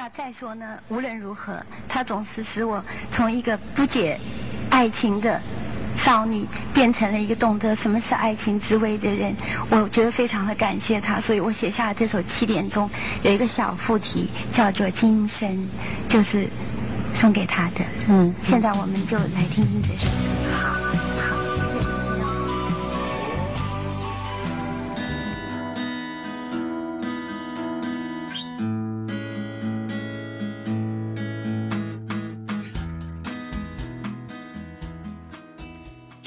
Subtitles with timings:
[0.00, 4.16] 那再说呢，无论如何，他总是使我从一个不解
[4.70, 5.40] 爱情的
[5.96, 9.34] 少女，变成了一个懂得什么是爱情滋味的人。
[9.68, 12.88] 我觉得非常的感谢他，所以我写下了这首七点钟，
[13.24, 15.50] 有一个小副题叫做《今生》，
[16.08, 16.46] 就是
[17.12, 17.84] 送给他的。
[18.06, 20.06] 嗯，现在我们就来听听这首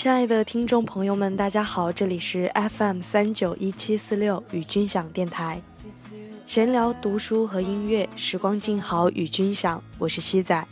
[0.01, 5.61] 亲爱的听众朋友们，大家好，这里是 FM 三九一七四六与君享电台，
[6.47, 10.67] 闲聊读书和音乐，时光静好与君享，我是西仔。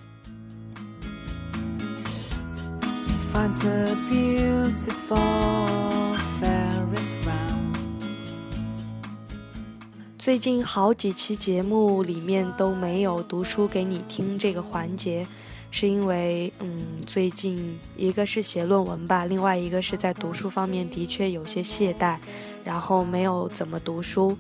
[10.18, 15.28] 最近好几期节目里面都没有读书给你听这个环节，
[15.72, 22.18] 是因为嗯，最近一个是写论文吧，另外一个是在读书方面的确有些懈怠，
[22.64, 24.38] 然后没有怎么读书。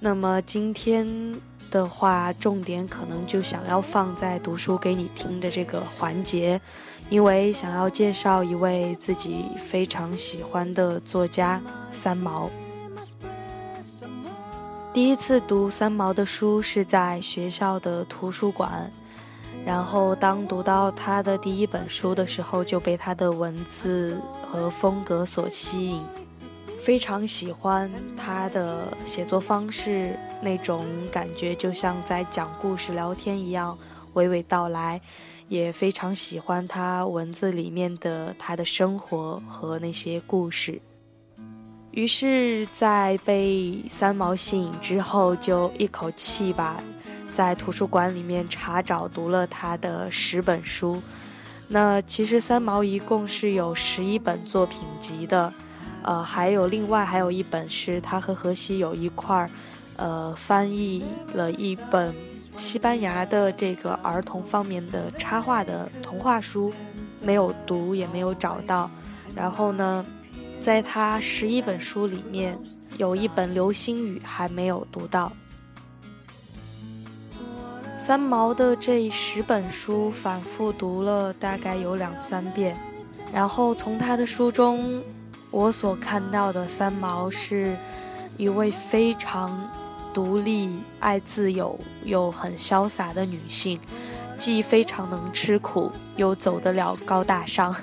[0.00, 1.06] 那么今天
[1.70, 6.60] 的话，重点可能就想要放在读书给你听的这个环节，
[7.08, 12.50] 因为想要介绍一位自己非常喜欢的作家三毛。
[14.92, 18.90] 第一次读三毛的书是在学校的图书馆，
[19.66, 24.16] 然后当读到他的第一本书的时候，就被他的文字
[24.48, 26.00] 和风格所吸引，
[26.80, 33.76] 非常喜欢他的写作方式，那种感觉就像在讲故事聊天一样，
[34.14, 35.00] 娓娓道来，
[35.48, 40.80] 也非常喜欢他文字里面的他的生活和那些故事。
[41.90, 46.78] 于是，在被三毛吸引之后，就一口气把
[47.36, 51.02] 在图书馆里面查找读了他的十本书。
[51.68, 55.52] 那其实三毛一共是有十一本作品集的，
[56.02, 59.50] 呃，还有另外还有一本是他和荷西有一块儿，
[59.96, 62.14] 呃，翻译了一本
[62.56, 66.72] 西班牙的这个儿童方面的插画的童话书，
[67.22, 68.90] 没有读也没有找到。
[69.34, 70.06] 然后呢？
[70.58, 72.58] 在他十一本书里面，
[72.96, 75.30] 有一本《流星雨》还没有读到。
[78.06, 82.76] 三毛的这十本书反复读了大概有两三遍，
[83.32, 85.02] 然后从他的书中，
[85.50, 87.76] 我所看到的三毛是
[88.36, 89.68] 一位非常
[90.14, 93.80] 独立、爱自由又很潇洒的女性，
[94.38, 97.74] 既非常能吃苦，又走得了高大上。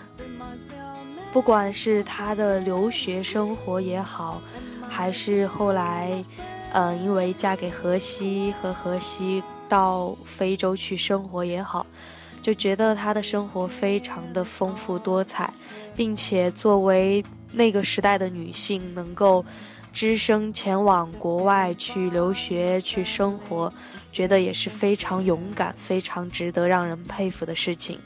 [1.34, 4.40] 不管是她的留学生活也好，
[4.88, 6.24] 还是后来，
[6.72, 11.84] 呃，因为嫁给荷西和荷西到非洲去生活也好，
[12.44, 15.52] 就觉得她的生活非常的丰富多彩，
[15.96, 19.44] 并且作为那个时代的女性，能够
[19.92, 23.74] 只身前往国外去留学去生活，
[24.12, 27.98] 觉得也是非常勇敢、非常值得让人佩服的事情。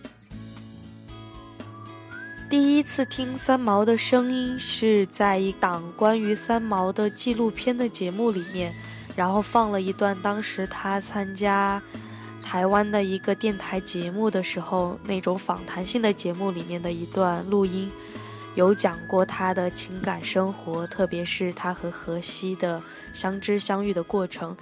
[2.49, 8.73] 第一次听三毛的声音是在一档关于三毛的纪录片的节目里面，
[9.17, 11.81] 然后放了一段当时他参加
[12.45, 17.91] 台湾的一个电台节目的时候那种访谈性的节目里面的一段录音，
[18.53, 24.55] 有讲过他的情感生活，特别是他和荷西的相知相遇的过程。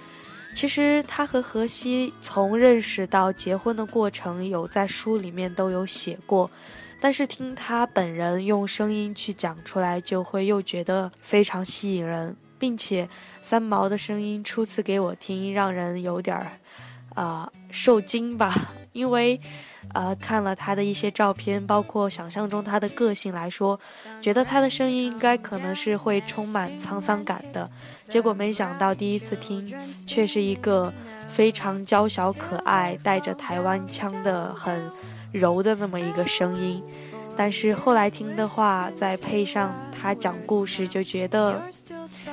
[0.54, 6.50] 其实他和荷西从认识到结婚的过程，有在书里面都有写过。
[6.98, 13.08] 但是听他本人用声音去讲出来，就会又觉得非常吸引人，并且
[13.42, 16.52] 三毛的声音初次给我听，让人有点儿
[17.14, 18.72] 啊、受惊吧。
[18.92, 19.38] 因为
[19.92, 23.78] 呃看了他的一些照片，包括想象中他的个性来说，
[24.20, 27.70] 觉得他的声音应该可能是会充满沧桑感的。
[28.08, 29.74] 结果没想到第一次听，
[30.06, 30.92] 却是一个
[31.28, 34.90] 非常娇小可爱、带着台湾腔的很。
[35.32, 36.82] 柔的那么一个声音，
[37.36, 41.62] 但是后来听的话，再配上他讲故事，就觉得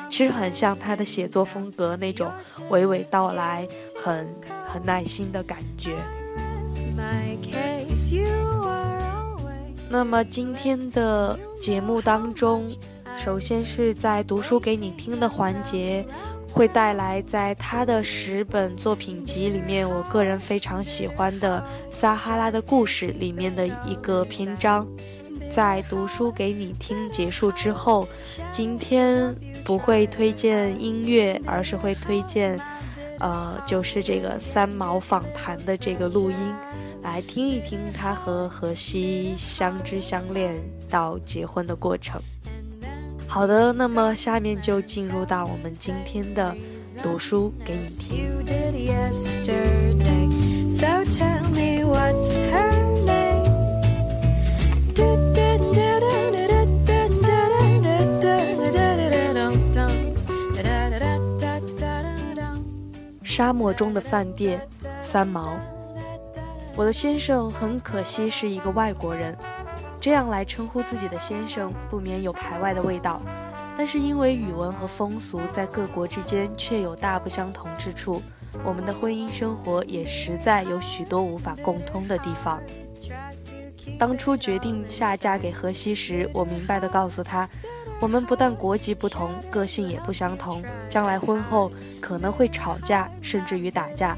[0.10, 2.32] 其实很像他的写作风格那种
[2.70, 3.68] 娓娓道来、
[4.02, 4.28] 很
[4.66, 5.96] 很耐心的感觉。
[9.90, 12.68] 那么今天的节目当中，
[13.16, 16.06] 首先是在读书给你听的环节。
[16.54, 24.88] 会带来在他的十本作品集里面我个人非常喜欢的撒哈拉的故事里面的一个篇章。
[25.52, 28.08] 在读书给你听结束之后
[28.52, 32.60] 今天不会推荐音乐而是会推荐
[33.20, 36.38] 呃就是这个三毛访谈的这个录音
[37.04, 40.56] 来听一听他和荷西相知相恋
[40.90, 42.22] 到结婚的过程。
[43.34, 46.56] 好的那么下面就进入到我们今天的
[47.02, 48.46] 读书给你听。
[63.24, 64.62] 沙漠中的饭店
[65.02, 65.58] 三毛。
[66.76, 69.36] 我的先生很可惜是一个外国人
[70.04, 73.22] 这样来称呼自己的先生，不免有排外的味道。
[73.78, 78.22] 但是因为语文和风俗在各国之间确有大不相同之处，
[78.66, 82.62] 我们的婚姻生活也实在有许多无法共通的地方。
[83.98, 87.48] 当初决定下嫁给荷西时，我明白地告诉他，
[88.02, 91.72] 我们不但国籍不同，个性也不相同，将来婚后
[92.02, 94.18] 可能会吵架，甚至于打架。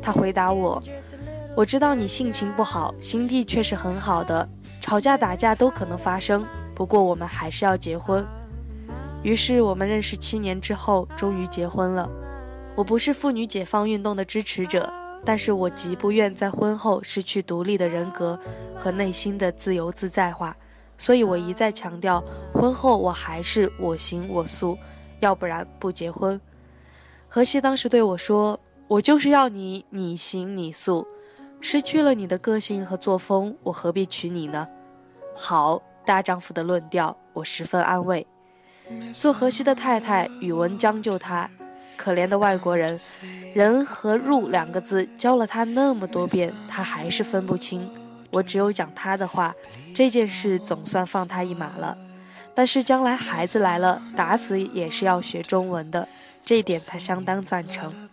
[0.00, 0.82] 他回答我
[1.54, 4.48] ：“我知道你性情不好，心地却是很好的，
[4.88, 6.42] 吵架打架都可能发生，
[6.74, 8.26] 不过我们还是要结婚。”
[9.22, 12.08] 于是我们认识七年之后，终于结婚了。
[12.74, 14.90] 我不是妇女解放运动的支持者，
[15.26, 18.40] 但是我极不愿在婚后失去独立的人格
[18.74, 20.56] 和内心的自由自在化，
[20.96, 22.24] 所以我一再强调，
[22.54, 24.78] 婚后我还是我行我素，
[25.20, 26.40] 要不然不结婚。
[27.28, 28.58] 荷西当时对我说
[28.88, 31.06] ：“我就是要你你行你素，
[31.60, 34.66] 失去了你的个性和作风，我何必娶你呢？”
[35.40, 38.26] 好，大丈夫的论调，我十分安慰。
[39.12, 41.48] 做荷西的太太，语文将就他。
[41.96, 42.98] 可怜的外国人，
[43.54, 47.88] 人和入两个字教了他那么多遍，他还是分不清。
[48.30, 49.54] 我只有讲他的话，
[49.94, 51.96] 这件事总算放他一马了。
[52.54, 56.08] 但是将来孩子来了，打死也是要学中文的，
[56.44, 58.07] 这一点他相当赞成。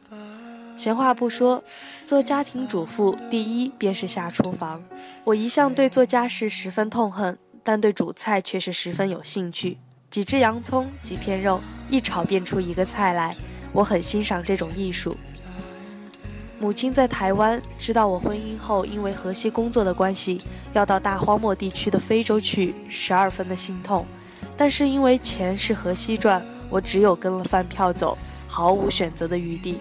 [0.77, 1.63] 闲话不说，
[2.03, 4.83] 做家庭主妇，第一便是下厨房。
[5.23, 9.77] 我一向对做家事十分痛恨，但对煮菜却是十分有兴趣。
[10.11, 13.35] 几只洋葱，几片肉，一炒便出一个菜来。
[13.71, 15.15] 我很欣赏这种艺术。
[16.59, 20.41] 母亲在台湾，知道我婚姻后，因为河西工作的关系，
[20.73, 24.05] 要到大荒漠地区的非洲去，十二分的心痛。
[24.57, 28.17] 但是因为钱是河西赚，我只有跟了饭票走，
[28.47, 29.79] 毫无选择的余地。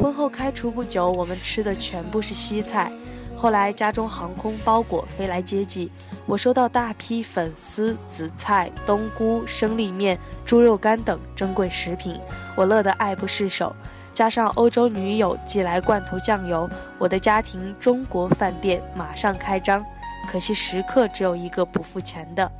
[0.00, 2.90] 婚后开除不久，我们吃的全部是西菜。
[3.36, 5.90] 后来家中航空包裹飞来接济，
[6.24, 12.18] 我收到大批粉丝、紫菜、冬菇、生力面、猪肉干等珍贵食品，
[12.56, 13.76] 我乐得爱不释手。
[14.14, 16.68] 加上欧洲女友寄来罐头酱油，
[16.98, 19.84] 我的家庭中国饭店马上开张。
[20.30, 22.50] 可惜食客只有一个不付钱的。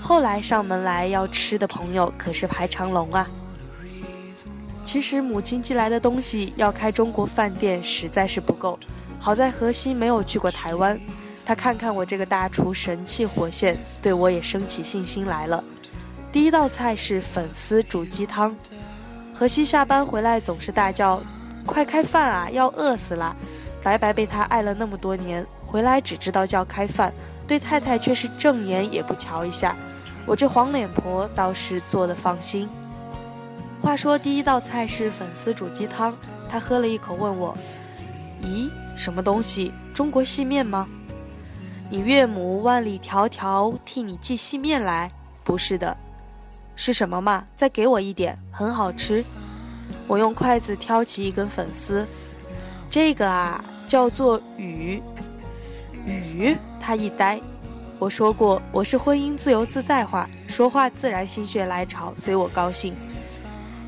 [0.00, 3.28] 后来上门来要吃的朋友可是排长龙啊。
[4.84, 8.78] 其实母亲寄来的东西要开中国饭店实在是不够。
[9.18, 11.00] 好在荷西没有去过台湾，
[11.46, 15.62] 他看看我这个大厨神气活现，对我也升起信心来了。
[16.32, 18.56] 第一道菜是粉丝煮鸡汤，
[19.32, 21.22] 荷西下班回来总是大叫
[21.64, 23.36] ：“快开饭啊，要饿死了！”
[23.82, 27.12] 白白被他爱了那么多年，回来只知道叫开饭，
[27.46, 29.76] 对太太却是正眼也不瞧一下。
[30.26, 32.68] 我这黄脸婆倒是做的放心。
[33.82, 36.14] 话说第一道菜是粉丝煮鸡汤，
[36.48, 37.52] 他喝了一口问我
[38.40, 39.72] ：“咦？”什么东西？
[39.92, 40.86] 中国细面吗？
[41.90, 45.10] 你岳母万里迢迢替你寄细面来？
[45.42, 45.96] 不是的，
[46.76, 47.44] 是什么嘛？
[47.56, 49.24] 再给我一点，很好吃。
[50.06, 52.06] 我用筷子挑起一根粉丝，
[52.88, 55.02] 这个啊叫做鱼。
[56.06, 56.56] 鱼？
[56.80, 57.40] 他一呆。
[57.98, 62.94] 我说过，我是婚姻自由自在话，说话自然心血来潮，随我高兴。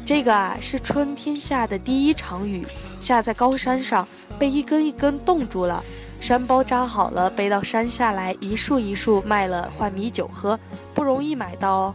[0.06, 2.66] 这个啊是春天下的第一场雨，
[3.00, 4.06] 下在高山上，
[4.38, 5.82] 被一根一根冻住了。
[6.20, 10.58] 山包扎好了，背到山下来，一束一束卖了换米酒喝，
[10.92, 11.94] 不容易买到哦。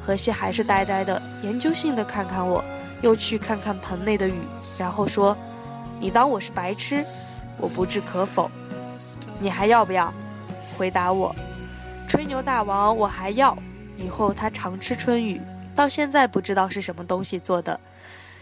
[0.00, 2.64] 荷西还是呆呆的，研究性的看看我，
[3.02, 4.34] 又去看看盆内的雨，
[4.78, 5.36] 然后说
[6.00, 7.04] ：“你当我是白痴？
[7.58, 8.50] 我不置可否。
[9.38, 10.12] 你还要不要？”
[10.78, 11.34] 回答我
[12.08, 13.54] ：“吹牛大王，我还要。
[13.98, 15.40] 以后他常吃春雨。”
[15.74, 17.78] 到现在不知道是什么东西做的，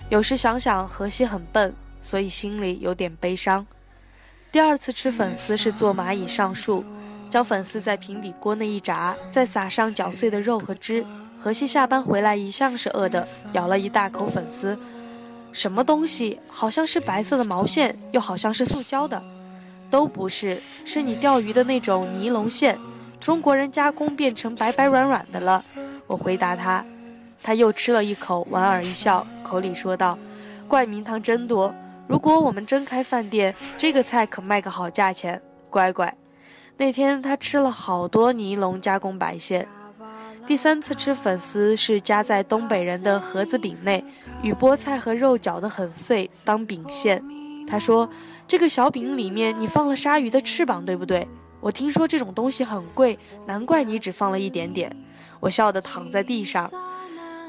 [0.09, 3.67] 有时想想荷西很笨，所以心里有点悲伤。
[4.51, 6.85] 第二次吃粉丝是做蚂蚁上树，
[7.31, 11.05] 将粉丝在平底锅内一炸，再撒上搅碎的肉和汁。
[11.39, 14.79] 荷西下班回来一向是饿的，咬了一大口粉丝，
[15.53, 16.39] 什么东西？
[16.47, 19.21] 好像是白色的毛线，又好像是塑胶的，
[19.91, 22.79] 都不是，是你钓鱼的那种尼龙线，
[23.19, 25.65] 中国人加工变成白白软软的了。
[26.07, 26.85] 我回答他。
[27.43, 30.19] 他又吃了一口，莞尔一笑，口里说道
[30.69, 31.75] ：“怪名堂真多。
[32.07, 35.41] 如果我们真开饭店，这个菜可卖个好价钱。
[35.71, 36.15] 乖乖，
[36.77, 39.67] 那天他吃了好多尼龙加工白线。
[40.47, 44.05] 第三次吃粉丝是夹在东北人的盒子饼内，
[44.43, 47.23] 与菠菜和肉搅得很碎当饼馅。
[47.67, 48.09] 他说
[48.47, 51.27] ：“这个小饼里面你放了鲨鱼的翅膀，对不对？
[51.61, 54.95] 我听说这种东西很贵，难怪你只放了一点点。”
[55.41, 56.71] 我笑得躺在地上。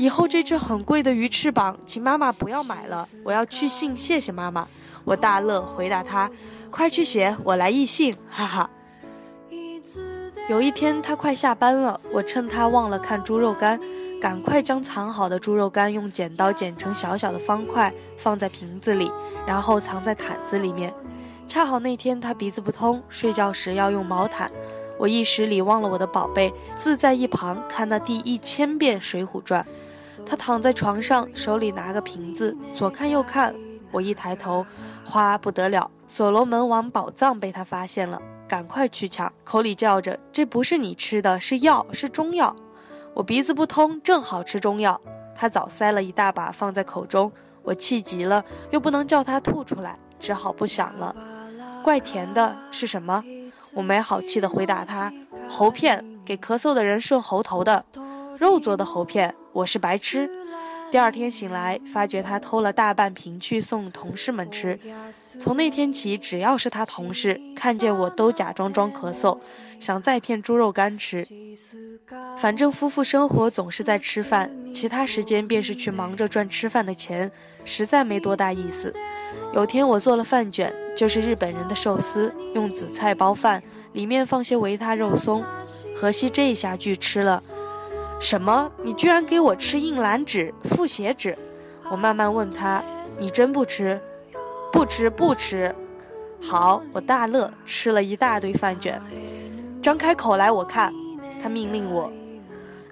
[0.04, 4.68] 以后这只很贵的鱼翅膀，请妈妈不要买了，我要去信谢谢妈妈。
[5.06, 6.30] 我大乐，回答他
[6.70, 8.70] ：“快去写，我来译信。”哈哈。
[10.50, 13.80] 有一天他快下班了，我趁他忘了看猪肉干，
[14.20, 19.10] 赶快将藏好的猪肉干用剪刀剪成小小的方块，放在瓶子里，
[19.48, 20.94] 然后藏在毯子里面。
[21.48, 24.52] 恰好那天他鼻子不通，睡觉时要用毛毯。
[25.00, 29.64] 我一时里忘了我的宝贝，自在一旁看那第一千遍《水浒传》。
[30.26, 33.54] 他躺在床上，手里拿个瓶子，左看右看。
[33.92, 34.66] 我一抬头，
[35.06, 35.90] 哗，不得了！
[36.08, 42.56] 所罗门王宝藏被他发现了，赶快去抢，口里叫着：“这不是你吃的，是药，是中药。”
[43.14, 45.00] 我鼻子不通，正好吃中药。
[45.36, 51.16] 他早塞了一大把放在口中，我气急了，又不能叫他吐出来，只好不想了。
[51.84, 53.24] 怪甜的，是什么？
[53.76, 55.14] 我没好气地回答他
[55.48, 57.86] ：“喉片，给咳嗽的人顺喉头的，
[58.40, 60.30] 肉做的喉片。”我是白痴。
[60.92, 64.80] 第二天醒来，发觉他偷了大半瓶去送同事们吃。
[65.40, 69.38] 从那天起，只要是他同事看见我，都假装装咳嗽，
[69.80, 71.28] 想再骗猪肉干吃。
[72.38, 77.32] 反正夫妇生活总是在吃饭，其他时间便是去忙着赚吃饭的钱，
[77.66, 78.94] 实在没多大意思。
[79.54, 83.62] 有天我做了饭卷，就是日本人的寿司，用紫菜包饭，
[83.94, 85.44] 里面放些维他肉松。
[85.96, 87.42] 荷西这一下拒吃了。
[88.20, 88.72] 什么？
[88.82, 91.38] 你居然给我吃硬蓝纸、复写纸？
[91.92, 92.82] 我慢慢问他
[93.20, 94.00] ：“你真不吃？
[94.72, 95.74] 不吃，不吃。”
[96.42, 99.02] 好，我大乐，吃了一大堆饭卷。
[99.82, 100.94] 张开口来，我看。
[101.42, 102.10] 他命令我：“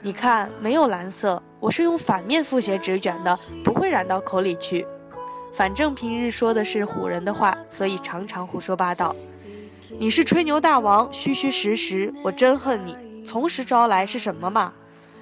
[0.04, 4.86] 你看，没有蓝色，我是用反面复写纸卷的，不会染到口里去。
[5.54, 9.16] 反正平日说的是唬人的话，所以常常胡说八道。
[9.98, 13.24] 你是吹牛大王，虚虚实实，我真恨你。
[13.26, 14.74] 从实招来是什么嘛？”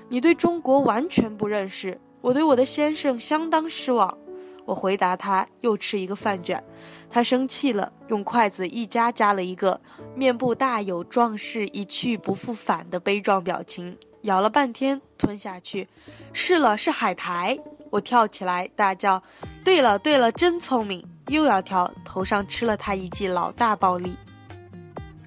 [0.09, 4.17] 你对中国完全不认识，我对我的先生相当失望。
[4.65, 6.63] 我回答他，又吃一个饭卷。
[7.09, 9.79] 他生气了，用筷子一夹夹了一个，
[10.15, 15.87] 面部大有壮士一去不复返的悲壮表情，咬了半天吞下去。
[16.33, 17.57] 是了，是海苔。
[17.91, 19.21] 我跳起来大叫
[19.65, 24.13] ：“对了对了，真聪明！”又要跳，头上吃了他一记老大暴力。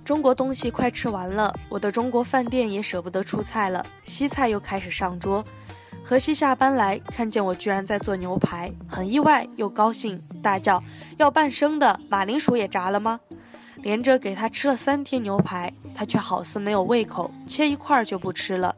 [0.04, 5.44] 中国东西快吃完了，我的中国饭店也舍不得出菜了，西菜又开始上桌。
[6.04, 10.82] 荷西下班来看见我居然在做牛排，很意外又高兴，大叫
[11.16, 13.20] ：“要半生的，马铃薯也炸了吗？”
[13.82, 18.74] 连着给他吃了三天牛排，他却好似没有胃口，切一块就不吃了。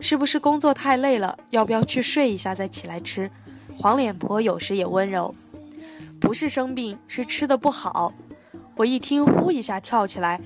[0.00, 1.38] 是不是工作太累了？
[1.50, 3.30] 要不要去睡一下再起来吃？
[3.78, 5.34] 黄脸婆有时也温柔，
[6.18, 8.12] 不是生病，是吃的不好。
[8.78, 10.40] 我一听，呼一下跳起来，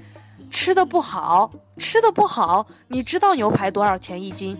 [0.51, 2.67] 吃的不好，吃的不好。
[2.89, 4.57] 你知道牛排多少钱一斤？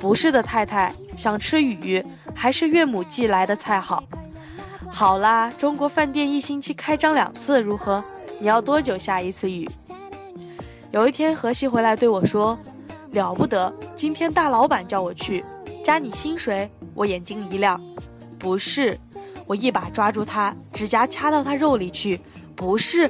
[0.00, 4.02] 不是的，太太，想吃鱼，还是岳母寄来的菜好。
[4.90, 8.02] 好啦，中国饭店一星期开张两次，如何？
[8.40, 9.70] 你要多久下一次雨？
[10.90, 12.58] 有一天，荷西回来对我说
[13.14, 15.44] ：“了不得，今天大老板叫我去，
[15.84, 17.80] 加你薪水。”我眼睛一亮，
[18.36, 18.98] 不是，
[19.46, 22.20] 我一把抓住他，指甲掐到他肉里去。
[22.56, 23.08] 不是，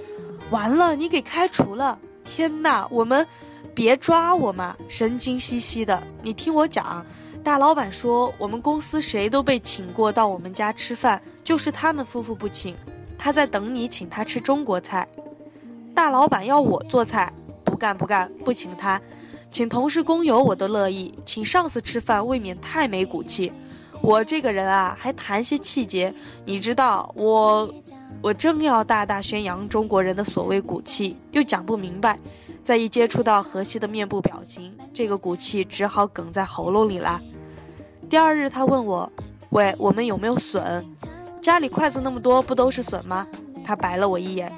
[0.50, 1.96] 完了，你给开除了！
[2.24, 3.24] 天哪，我们，
[3.72, 6.02] 别抓我嘛，神经兮兮的。
[6.20, 7.06] 你听我讲，
[7.44, 12.74] 大老板说我们公司谁都被请过到我们家吃饭，就是他们夫妇不请，
[13.16, 15.06] 他在等你请他吃中国菜。
[15.94, 17.32] 大老板要我做菜，
[17.64, 19.00] 不干不干，不请他，
[19.52, 23.52] 请同事工友我都乐意，请上司吃饭未免太没骨气。
[24.02, 26.12] 我这个人啊，还谈些气节，
[26.44, 27.72] 你知道我。
[28.22, 32.16] 我正要大大宣扬中国人的所谓骨气，又讲不明白，
[32.64, 37.20] 再一接触到荷西的面部表情，这个骨气只好哽在喉咙里啦。
[38.10, 39.10] 第二日，他问我
[39.50, 40.84] ：“喂，我们有没有笋？
[41.40, 43.26] 家里筷子那么多，不都是笋吗？”
[43.64, 44.52] 他白了我一眼。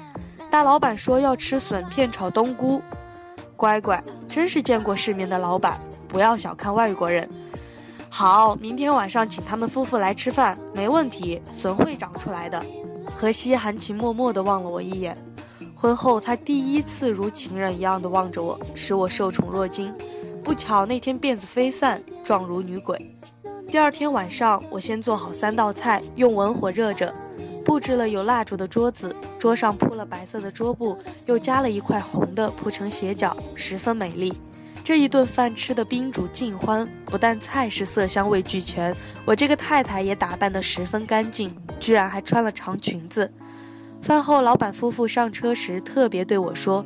[0.49, 2.81] 大老板说要吃笋片炒冬菇。
[3.55, 7.29] 乖乖，真是见过世面的老板，不要小看外国人。
[8.09, 12.63] 好，明天晚上请他们夫妇来吃饭，没问题，笋会长出来的。
[13.19, 15.13] 荷西含情脉脉地望了我一眼，
[15.75, 19.93] 婚后他第一次如情人一样的望着我，使我受宠若惊。
[20.41, 23.13] 不巧那天辫子飞散，状如女鬼。
[23.69, 27.13] 第二天晚上，我先做好三道菜，用文火热着，
[27.65, 34.33] 布置了有蜡烛的桌子，桌上铺了白色的桌布，又加了一块红的铺成斜角，十分美丽。
[34.89, 38.91] 这一顿饭吃的宾主尽欢，不但菜式色香味俱全，
[39.23, 43.31] 我这个太太也打扮得十分干净，居然还穿了长裙子。
[44.01, 46.83] 饭后，老板夫妇上车时特别对我说：“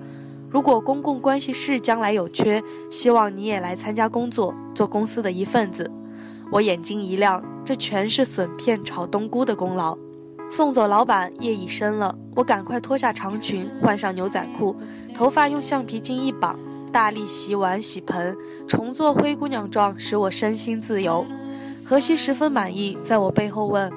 [0.52, 5.90] 如果公共关系室将来有缺，希望你也来参加工作，做公司的一份子。”
[6.52, 9.98] 我眼睛一亮，这全是笋片炒冬菇的功劳。
[10.52, 14.76] 送走老板，夜已深了，我赶快脱下长裙，换上牛仔裤，
[15.16, 16.60] 头发用橡皮筋一绑，
[16.94, 21.26] 大力洗碗洗盆，重做灰姑娘状，使我身心自由。
[21.84, 23.92] 荷西十分满意，在我背后问：“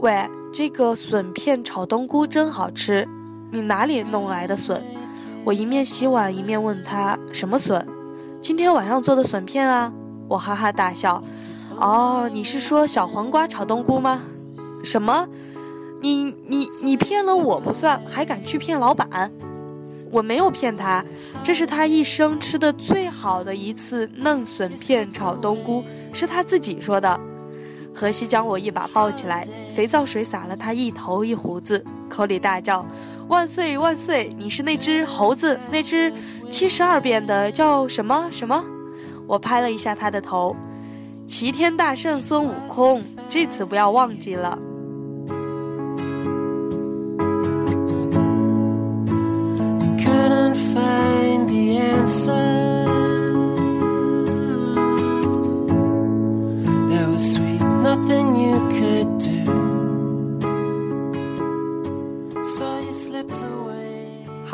[0.00, 3.06] 喂，这个笋片炒冬菇真好吃，
[3.52, 4.82] 你哪里弄来的笋？”
[5.46, 7.86] 我一面洗碗一面问他：“什么笋？
[8.42, 9.92] 今天晚上做的笋片啊！”
[10.28, 11.22] 我哈哈大笑。
[11.78, 14.22] 哦，你是说小黄瓜炒冬菇吗？
[14.82, 15.28] 什么？
[16.02, 19.30] 你你你骗了我不算，还敢去骗老板？
[20.10, 21.04] 我没有骗他，
[21.42, 27.20] 这是他一生吃的最好的一次嫩笋片炒冬菇，是他自己说的。
[27.94, 32.84] 荷西将我一把抱起来，肥皂水洒了他一头一胡子，口里大叫
[33.28, 34.30] ：“万岁万岁！
[34.36, 36.12] 你是那只猴子，那只
[36.50, 38.62] 七十二变的叫什么什么？”
[39.26, 40.54] 我拍了一下他的头。
[41.26, 44.58] 齐天大圣孙悟空，这次不要忘记了。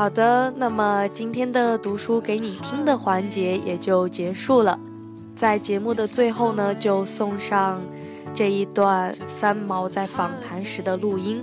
[0.03, 4.77] 好的，那么今天的读书给你听的环节也就结束了。
[5.37, 7.81] 在节目的最后呢，就送上
[8.35, 11.41] 这一段三毛在访谈时的录音，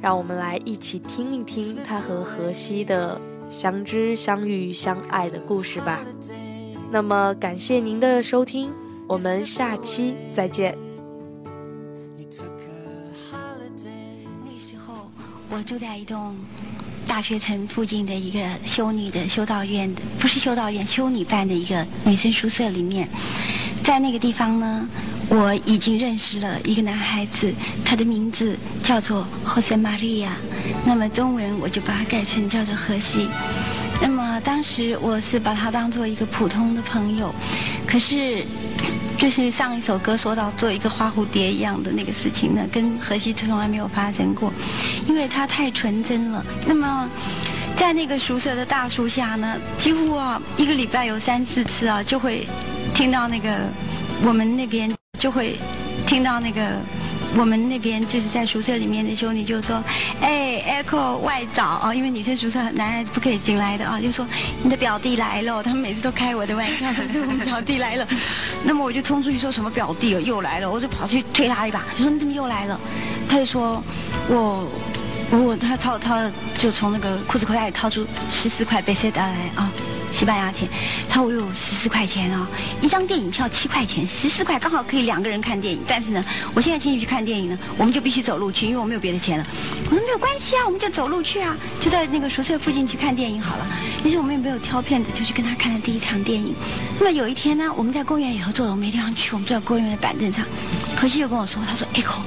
[0.00, 3.20] 让我们来一起听一听他和荷西的
[3.50, 5.98] 相知、相遇、相爱的故事吧。
[6.92, 8.70] 那么感谢您的收听，
[9.08, 10.78] 我们下期再见。
[12.14, 12.22] 那
[14.60, 14.94] 时候
[15.50, 16.36] 我住在一栋
[17.06, 23.08] 大学城附近的一个修女的修道院的，不是修道院，修女办的一个女生宿舍里面。
[23.82, 24.86] 在那个地方呢，
[25.28, 30.28] 我已经认识了一个男孩子，他的名字叫做 Jose Maria，
[30.84, 33.28] 那么中文我就把它改成叫做荷西。
[34.02, 37.34] 那么当时我是把他当做一个普通的朋友，
[37.86, 38.44] 可是
[39.18, 44.52] 就是上一首歌说到做一个花蝴蝶一样的那个事情呢，跟荷西从来没有发生过，
[45.08, 46.44] 因为他太纯真了。
[46.66, 47.08] 那么
[47.76, 52.46] 在那个宿舍的大树下呢，几乎啊一个礼拜有三四次啊，就会
[52.94, 53.68] 听到那个
[54.22, 55.56] 我们那边就会
[56.06, 56.76] 听到那个。
[57.38, 59.82] 我们那边就是在宿舍里面的兄弟就说
[60.22, 64.26] ：“哎，Echo 外早啊，因为女生宿舍男孩子不可以进来的啊，就说
[64.62, 65.62] 你的表弟来了。
[65.62, 68.08] 他们每次都开我的玩笑，说是我们表弟来了。
[68.64, 72.80] 那么我就冲出去说什么表弟哦又来了，我就跑去推他一把，就说你怎么又来了？
[73.28, 73.82] 他就说
[74.28, 74.66] 我
[75.30, 79.70] 我他掏他就从那个裤子口袋里掏出十四块贝塞达来啊。
[80.12, 80.68] 西班牙钱，
[81.08, 82.48] 他说我有十四块钱啊，
[82.80, 85.80] 一张电影票七块钱，十四块刚好可以两个人看电影。
[85.86, 89.46] 但是呢，我现在请你去看电影呢，我们就必须走路去，因为我没有别的钱了。
[89.90, 93.66] 我说没有关系啊，我们就走路去啊，就在那个宿舍附近去看电影好了。
[94.04, 96.54] 于是我们也没有挑片子，就去跟他看了第一场电影。
[96.98, 100.44] 那么有一天呢，我们在公园里头坐着，我没地方去，我们坐在公园的板凳上。
[100.96, 102.20] 何西就跟我说，他说：“Echo，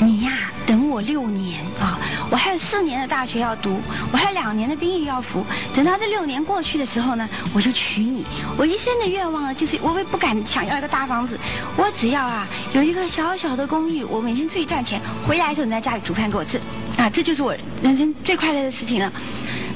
[0.00, 1.98] 你呀，等六年啊，
[2.30, 3.78] 我还有四年的大学要读，
[4.12, 5.44] 我还有两年的兵役要服。
[5.74, 8.24] 等到这六年过去的时候呢，我就娶你。
[8.56, 11.38] 我一生的愿望呢，就是我也不敢想要一个大房子，
[11.76, 16.60] 我只要啊有一个小小的公寓，我每天出去赚钱，回来的时候你在家里煮饭给我吃，
[16.96, 19.12] 啊，这就是我人生最快乐的事情了。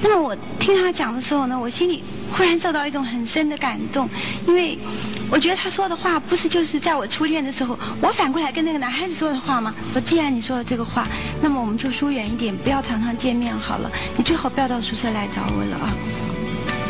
[0.02, 4.08] 那我听他讲的时候呢，我心里忽然受到一种很深的感动，
[4.46, 4.78] 因为
[5.30, 9.74] 我觉得他说的话不是就是在我初恋的时候，我反过来跟那个男孩子说的话吗？
[9.94, 11.08] 我既然你说了这个话，
[11.40, 13.90] 那么我们就疏远一点，不要常常见面好了。
[14.16, 15.92] 你最好不要到宿舍来找我了啊。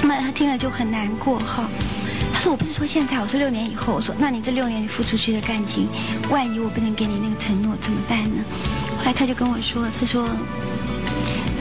[0.03, 1.69] 那么他听了就很难过哈。
[2.35, 5.89] 他说：“我不是说现在，我说六年以后。”我说：“那你这六年你付出去的感情，
[6.29, 8.45] 万一我不能给你那个承诺怎么办呢？”
[8.99, 10.29] 后来他就跟我说：“他说，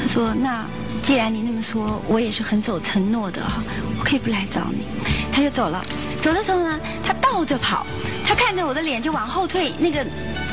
[0.02, 0.66] 他说那
[1.06, 3.62] 既然你那么说，我也是很守承诺的哈，
[4.00, 4.88] 我可以不来找你。”
[5.32, 5.86] 他就走了。
[6.20, 7.86] 走的时候呢，他倒着跑，
[8.26, 9.72] 他看着我的脸就往后退。
[9.78, 10.04] 那个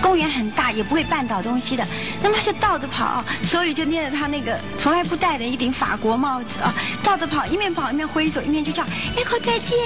[0.02, 1.86] 公园很大，也不会绊倒东西的。
[2.22, 8.82] 那么他就倒着跑，手里就捏着他那个从来不戴的一顶法国帽子啊，倒着跑，一面跑一面挥手，一面就叫
[9.16, 9.78] “Echo 再见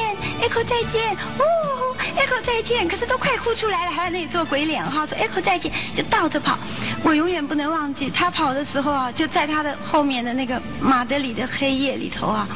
[0.42, 1.75] ，Echo 再见，哦
[2.16, 6.58] Echo 再见，可是都快哭出来了，还在那里做鬼脸哈，说 Echo 再见，就倒着跑。
[7.02, 12.48] 我永远不能忘记他跑的时候啊，就在他的后面的那个马德里的黑夜里头啊。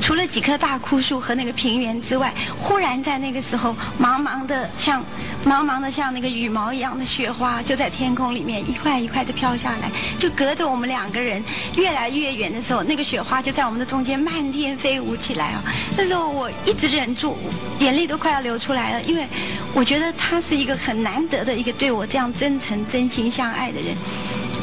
[0.00, 5.02] 除了几棵大枯树和那个平原之外，忽然在那个时候，茫茫的像
[5.46, 11.42] 茫茫的像那个羽毛一样的雪花，就在天空里面一块一块的飘下来，就隔着我们两个人
[11.74, 15.62] 越来越远的时候，那个雪花就在我们的中间漫天飞舞起来啊！
[15.96, 17.38] 那时候我一直忍住，
[17.78, 19.26] 眼泪都快要流出来了，因为
[19.74, 23.94] 我觉得他是一个很难得的一个对我这样真诚、真心相爱的人。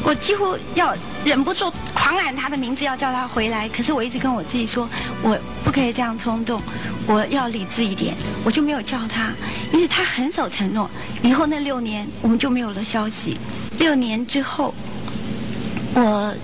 [0.04, 3.68] 我几乎要忍不住狂喊他的名字，要叫他回来。
[3.68, 4.88] 可是我一直跟我自己说，
[5.22, 6.60] 我不可以这样冲动，
[7.06, 9.30] 我要理智一点，我就没有叫他。
[9.72, 10.90] 因为他很守承诺，
[11.22, 13.38] 以后那六年我们就没有了消息。
[13.78, 14.74] 六年之后，
[15.94, 16.34] 我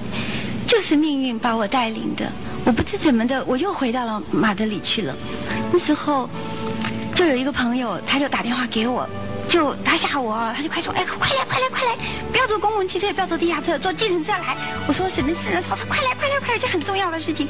[0.64, 2.30] 就是命运把我带领的，
[2.64, 5.16] 我不知怎么的，我又回到了马德里去了。
[5.72, 6.30] 那时候
[7.18, 9.04] 就有一个朋友，他就打电话给我。
[9.48, 11.96] 就他吓我，他就快说，哎，快来快来快来，
[12.30, 14.56] 不要坐公共汽车，不要坐地下车，坐计程车来。
[14.86, 15.60] 我说什么事呢？
[15.68, 17.48] 他说快来快来快来，这很重要的事情。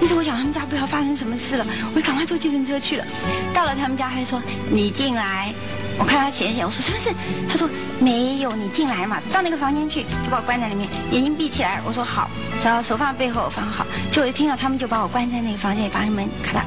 [0.00, 3.04] 于是我想他们家不要发生什么事了，我就赶快坐计程车去了。
[3.52, 5.52] 到了他们家，他说你进来。
[5.98, 7.10] 我看他显显，我说什么事？
[7.46, 11.82] 他说没有，你进来嘛，到那个房间去，就把我关在里面，眼睛闭起来。
[11.84, 12.30] 我说好，
[12.64, 16.62] 然后手放背后放好，就我一听到他们就把我关在那个房间里，把门咔嗒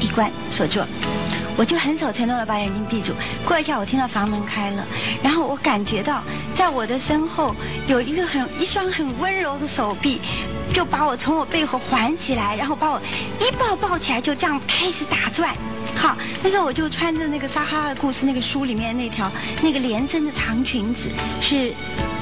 [0.00, 0.78] 一关锁住。
[1.56, 3.12] 我就很守承诺的把眼睛闭住。
[3.46, 4.84] 过一下，我听到房门开了，
[5.22, 6.22] 然后我感觉到
[6.54, 7.54] 在我的身后
[7.86, 10.20] 有一个很一双很温柔的手臂，
[10.72, 13.00] 就把我从我背后环起来，然后把我
[13.40, 15.54] 一抱抱起来，就这样开始打转。
[15.96, 19.32] 好，那时候我就穿着那个《撒哈拉故事》那个书里面那条
[19.62, 21.08] 那个连身的长裙子，
[21.40, 21.72] 是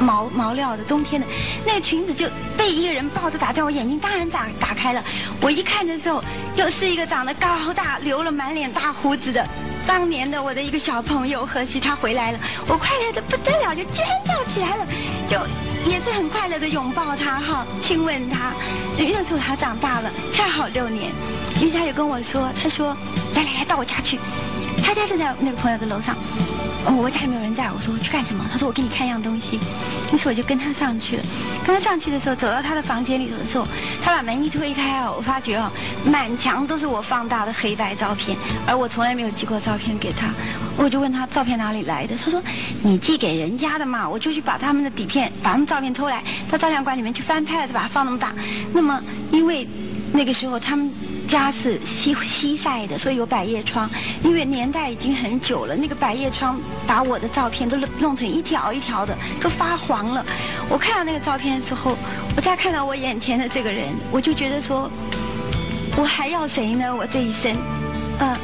[0.00, 1.26] 毛毛料的，冬天的，
[1.66, 5.02] 那个裙子就被一个人抱着打转，我眼睛当然打打开了。
[5.40, 6.22] 我一看的时候，
[6.56, 9.44] 又是一个长得高大、留了满脸大胡子的
[9.86, 14.86] 当年的我的一个小朋友何西，他回来了，我快乐的不得了，就尖叫起来了，
[15.28, 15.36] 就
[15.90, 18.52] 也是很快乐的拥抱他哈，亲吻他。
[18.96, 21.12] 那时候他长大了，恰好六年，
[21.60, 22.96] 于是他就跟我说，他说。
[23.34, 24.18] 来来来，到我家去。
[24.82, 26.16] 他家就在那个朋友的楼上。
[26.86, 27.70] 我家里没有人在。
[27.72, 28.44] 我说我去干什么？
[28.52, 29.58] 他说我给你看一样东西。
[30.12, 31.24] 于是我就跟他上去了。
[31.64, 33.66] 跟他上去的时候，走到他的房间里头的时候，
[34.02, 35.70] 他把门一推开哦，我发觉哦，
[36.04, 40.26] 满墙都是我放大的黑白照片，而我从来没有寄过照片给他。
[40.76, 42.14] 我就问他照片哪里来的？
[42.16, 42.42] 他说
[42.82, 44.06] 你寄给人家的嘛。
[44.06, 48.34] 我就去把他们的底片，把他们照片偷来，到照相馆里面去翻拍了，就把它放那么大。
[48.74, 49.00] 那么
[49.32, 49.66] 因为
[50.12, 50.92] 那个时候他们。
[51.26, 53.88] 家是西西晒的，所以有百叶窗。
[54.22, 60.24] 因为年代已经很久了，那个百叶窗把我的照片都弄成一条一条的，都发黄了。
[60.68, 61.96] 我看到那个照片的时候，
[62.36, 64.90] 我再看到我眼前的这个人，我就觉得说，
[65.96, 66.94] 我还要谁呢？
[66.94, 67.56] 我这一生，
[68.18, 68.36] 嗯，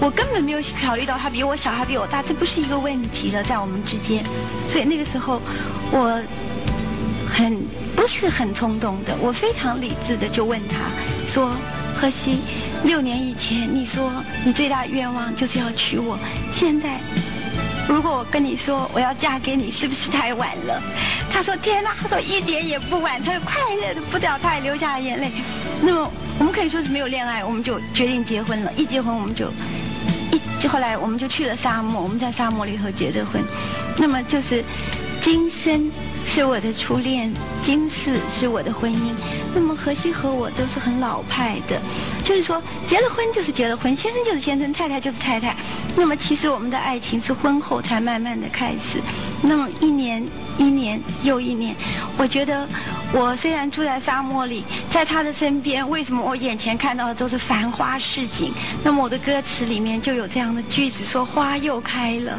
[0.00, 4.24] 我根本没有考虑到他比我小，还比我大，这不是一个问题了，在我们之间。
[4.68, 5.40] 所以那个时候，
[5.92, 6.20] 我
[7.26, 7.56] 很
[7.94, 10.76] 不是很冲动的，我非常理智的就问他
[11.28, 11.52] 说。
[11.94, 12.40] 何西，
[12.84, 14.10] 六年以前你说
[14.44, 16.18] 你最大的愿望就是要娶我，
[16.52, 16.98] 现在
[17.88, 20.82] 如果我跟你说我要嫁给你，是不是太晚了？
[21.30, 25.30] 他说天哪，他说一点也不晚，他快乐的不得了，他也流下了眼泪。
[25.82, 28.72] 那么我们可以说是没有恋爱，我们就决定结婚了。
[28.74, 29.52] 一结婚我们就
[30.32, 33.42] 一，就后来我们就去了沙漠，我们在沙漠里头结的婚。
[33.96, 34.64] 那么就是
[35.22, 35.90] 今生。
[36.26, 37.32] 是我的初恋，
[37.64, 39.12] 今世是我的婚姻。
[39.54, 41.80] 那么荷西和我都是很老派的，
[42.22, 45.56] 就是说结了婚就是结了婚，先生就是先生，太太就是太太。
[45.96, 49.00] 那么其实我们的爱情是婚后才慢慢的开始。
[49.42, 50.24] 那么一年
[50.56, 51.74] 一年又一年，
[52.16, 52.66] 我觉得
[53.12, 58.52] 我虽然住在沙漠里，在他的身边，为什么我眼前看到的都是繁花似锦？
[58.84, 62.38] 那么我的歌词里面就有这样的句子说：花又开了。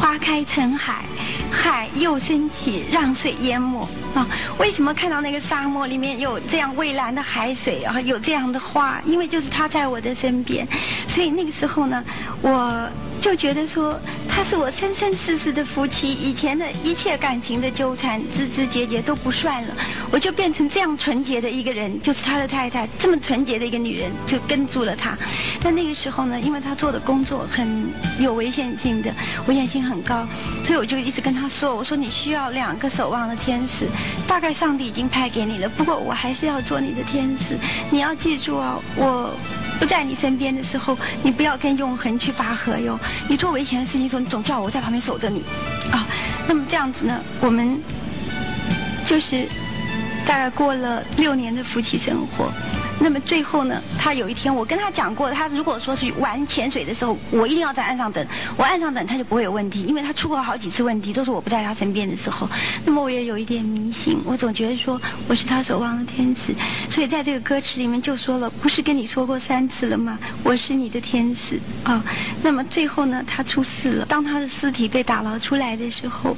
[0.00, 1.04] 花开成海，
[1.52, 4.26] 海又升起，让水淹没啊！
[4.58, 8.00] 为什么看到那个沙漠里面有这样蔚蓝的海水啊？
[8.00, 8.98] 有这样的花？
[9.04, 10.66] 因为就是他在我的身边，
[11.06, 12.02] 所以那个时候呢，
[12.40, 12.88] 我。
[13.20, 19.74] 就觉得说他是我生生世世的夫妻，以前的一切感情的纠缠、枝枝节节都不算了，
[20.10, 25.16] 我就变成这样纯洁的一个人，就是他的太太，这么纯洁的一个女人就跟住了他。
[25.62, 29.14] 但那个时候呢，因为他做的工作很有危险性的，
[29.46, 30.26] 危险性很高，
[30.64, 33.86] 所以我就一直跟他说：“我说你需要两个守望的天使，
[34.26, 37.58] 大概上帝已经派给你了，不过我还是要做你的天使，
[37.90, 39.36] 你要记住啊，我。”
[39.80, 43.00] 不在你身边的时候，你不要跟永恒去拔河哟。
[43.26, 45.42] 你做危险的事情的时候，你总叫我在旁边守着你，
[45.90, 46.06] 啊。
[46.46, 47.80] 那么这样子呢，我们
[49.06, 49.48] 就是
[50.26, 52.52] 大概过了六年的夫妻生活。
[53.02, 58.24] 那么最后呢，他有一天我跟他讲过，他如果说是玩潜水的时候，我一定要在岸上等，
[58.58, 62.46] 我岸上等他就不会有问题，因为他出过好几次问题，都是我不在他身边的时候。
[62.84, 66.54] 那么我也有一点迷信，我总觉得说我是他守望的天使，
[66.90, 70.18] 所以在这个歌词里面就说了，不是跟你说过三次了吗？
[70.44, 72.04] 我是你的天使啊。
[72.42, 76.36] 那么最后呢，他出事了，当他的尸体被打捞出来的时候，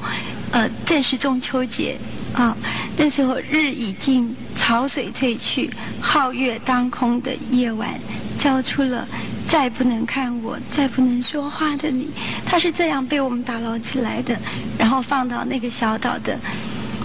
[0.53, 1.98] 呃，正是中秋节。
[2.33, 2.57] 啊，
[2.97, 5.71] 那时候日已尽，潮水退去，
[6.03, 8.01] 皓月当空的夜晚，
[8.38, 9.07] 交出了
[9.47, 12.09] 再不能看我、再不能说话的你。
[12.47, 14.35] 他是这样被我们打捞起来的，
[14.79, 16.38] 然后放到那个小岛的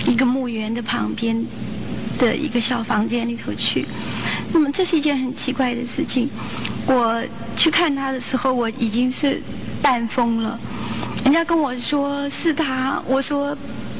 [0.05, 1.45] 一个墓园的旁边
[2.17, 3.85] 的一个小房间里头去。
[4.53, 6.29] 那么这是一件很奇怪的事情。
[6.85, 7.21] 我
[7.57, 9.41] 去看他的时候，我已经是
[9.81, 10.57] 半疯了。
[11.25, 13.57] 人家跟我说是他，我说。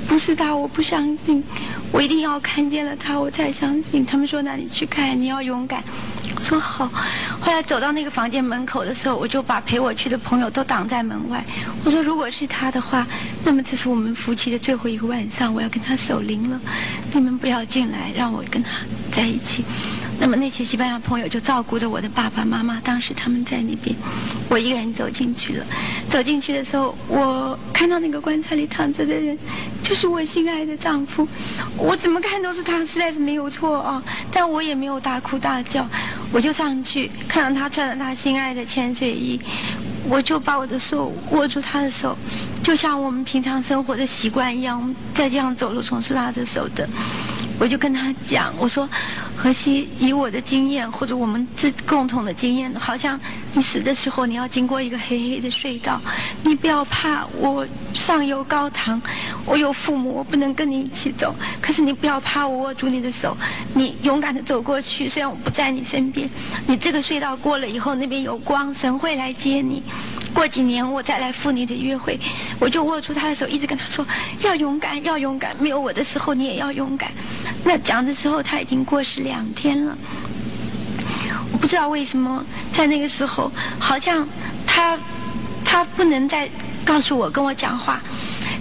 [0.08, 1.44] 不是他，我不相信，
[1.92, 4.06] 我一定要看见了他，我才相信。
[4.06, 5.84] 他们说：“那你去看，你要勇敢。”
[6.36, 6.88] 我说：“好。”
[7.42, 11.44] 后来走到那个房间门口的时候，我就把陪我去的朋友都挡在门外。
[11.84, 13.06] 我说：“如果是他的话，
[13.44, 16.60] 那么这是我们夫妻的最后一个晚上，我要跟他守灵了。
[17.12, 18.70] 你们不要进来，让我跟他
[19.12, 19.64] 在一起。”
[20.20, 23.96] 那么那些西班牙朋友就照顾着我的爸爸妈妈，当时他们在那边，
[24.50, 25.66] 我一个人走进去了。
[26.10, 29.38] 走进去的时候，我看到那个棺材里躺着的人，
[29.84, 31.28] 就是我心爱的丈夫。
[31.78, 34.04] 我怎么看都是他，实在是没有错啊！
[34.32, 35.88] 但我也没有大哭大叫，
[36.32, 39.40] 我就上去看到他穿着他心爱的潜水衣，
[40.10, 42.18] 我就把我的手握住他的手，
[42.64, 46.90] 就像我们平常生活的习惯一样，在这样走路总是拉着手的。
[47.60, 48.88] 我就跟他讲，我说，
[49.36, 53.20] 荷西，以我的经验或者我们自共同的经验，好像
[53.54, 56.00] 你死的时候你要经过一个黑黑的隧道，
[56.44, 59.02] 你不要怕，我上有高堂，
[59.46, 63.36] 我有父母，我不能跟你一起走，可是你不要怕，我握住你的手，
[63.74, 66.30] 你勇敢的走过去，虽然我不在你身边，
[66.68, 69.82] 你这个隧道过了以后，那边有光，神会来接你。
[70.38, 72.20] 过几年我再来赴你的约会，
[72.60, 74.06] 我就握住他的手，一直跟他说
[74.42, 75.56] 要勇敢，要勇敢。
[75.60, 77.12] 没有我的时候，你也要勇敢。
[77.64, 79.98] 那讲的时候他已经过世两天了，
[81.52, 84.28] 我不知道为什么在那个时候，好像
[84.68, 84.96] 他
[85.66, 86.48] 他不能再
[86.86, 88.00] 告诉我跟我讲话。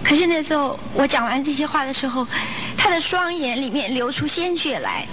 [0.03, 2.27] 可是那时候我讲完这些话的时候，
[2.79, 5.07] 他的双眼里面流出鲜血来，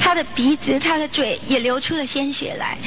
[0.00, 2.78] 他的鼻子、他的嘴也流出了鲜血来。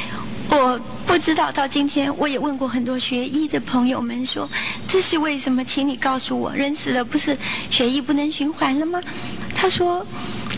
[0.50, 0.80] 我
[1.18, 4.48] 不知道，到今天我也问过很多学医的朋友们，说
[4.88, 5.66] 这是为什么？
[5.66, 7.36] 请你告诉我，人死了不是
[7.72, 9.02] 血液不能循环了吗？
[9.56, 10.06] 他说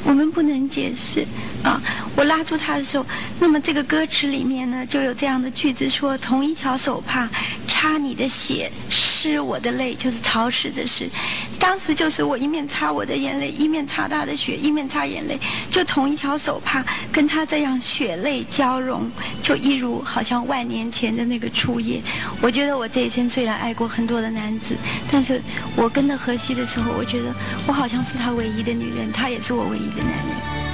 [0.04, 1.26] 我们不能解释
[1.63, 1.82] 啊。
[2.15, 3.06] 我拉住他的时候，
[3.39, 7.30] 那么这个歌词里面呢，就有这样的句子说：同一条手帕
[7.67, 11.10] 擦你的血，湿我的泪，就是潮湿的湿。
[11.58, 15.39] 当时就是我一面擦我的眼泪，一面擦他的血，一面擦眼泪，
[15.72, 19.10] 就同一条手帕跟他这样血泪交融，
[19.41, 22.02] 就一如好像万年前的那个初夜。
[22.41, 24.76] 我觉得我这一生虽然爱过很多的男子，
[25.10, 25.41] 但是
[25.76, 27.34] 我跟着荷西的时候，我觉得
[27.65, 30.68] 我好像是他唯一的女人，他也是我唯一的男人。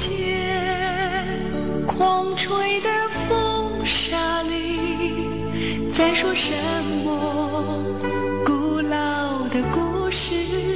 [0.00, 2.88] 间狂吹的
[3.28, 6.52] 风沙里在说什
[7.04, 7.84] 么
[8.44, 10.67] 古老的故事。